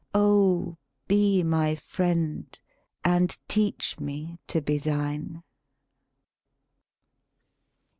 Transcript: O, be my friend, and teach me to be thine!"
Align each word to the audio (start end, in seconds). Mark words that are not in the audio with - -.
O, 0.15 0.77
be 1.07 1.43
my 1.43 1.75
friend, 1.75 2.59
and 3.05 3.37
teach 3.47 3.99
me 3.99 4.39
to 4.47 4.59
be 4.59 4.79
thine!" 4.79 5.43